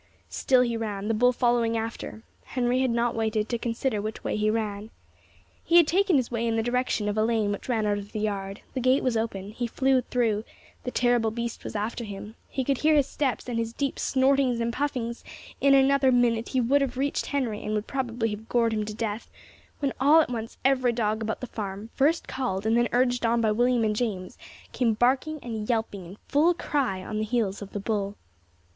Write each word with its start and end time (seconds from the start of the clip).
Still 0.29 0.61
he 0.61 0.75
ran, 0.75 1.07
the 1.09 1.13
bull 1.13 1.31
following 1.31 1.77
after. 1.77 2.23
Henry 2.43 2.81
had 2.81 2.89
not 2.89 3.13
waited 3.13 3.47
to 3.49 3.59
consider 3.59 4.01
which 4.01 4.23
way 4.23 4.35
he 4.35 4.49
ran. 4.49 4.89
He 5.63 5.77
had 5.77 5.85
taken 5.85 6.15
his 6.15 6.31
way 6.31 6.47
in 6.47 6.55
the 6.55 6.63
direction 6.63 7.07
of 7.07 7.19
a 7.19 7.23
lane 7.23 7.51
which 7.51 7.69
ran 7.69 7.85
out 7.85 7.99
of 7.99 8.11
the 8.11 8.19
yard; 8.21 8.61
the 8.73 8.79
gate 8.79 9.03
was 9.03 9.15
open 9.15 9.51
he 9.51 9.67
flew 9.67 10.01
through 10.01 10.43
the 10.85 10.89
terrible 10.89 11.29
beast 11.29 11.63
was 11.63 11.75
after 11.75 12.03
him 12.03 12.33
he 12.49 12.63
could 12.63 12.79
hear 12.79 12.95
his 12.95 13.05
steps 13.05 13.47
and 13.47 13.59
his 13.59 13.73
deep 13.73 13.99
snortings 13.99 14.59
and 14.59 14.73
puffings; 14.73 15.23
in 15.61 15.75
another 15.75 16.11
minute 16.11 16.49
he 16.49 16.59
would 16.61 16.81
have 16.81 16.97
reached 16.97 17.27
Henry, 17.27 17.61
and 17.63 17.75
would 17.75 17.85
probably 17.85 18.31
have 18.31 18.49
gored 18.49 18.73
him 18.73 18.85
to 18.85 18.95
death, 18.95 19.29
when 19.81 19.93
all 19.99 20.19
at 20.19 20.31
once 20.31 20.57
every 20.65 20.91
dog 20.93 21.21
about 21.21 21.41
the 21.41 21.45
farm, 21.45 21.91
first 21.93 22.27
called 22.27 22.65
and 22.65 22.75
then 22.75 22.89
urged 22.91 23.23
on 23.23 23.39
by 23.39 23.51
William 23.51 23.83
and 23.83 23.95
James, 23.95 24.35
came 24.71 24.95
barking 24.95 25.37
and 25.43 25.69
yelping 25.69 26.03
in 26.07 26.17
full 26.27 26.55
cry 26.55 27.03
on 27.05 27.19
the 27.19 27.23
heels 27.23 27.61
of 27.61 27.69
the 27.71 27.79
bull. 27.79 28.15